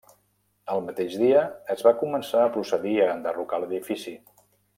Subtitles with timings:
[0.75, 1.43] El mateix dia
[1.75, 4.17] es va començar a procedir a enderrocar l'edifici.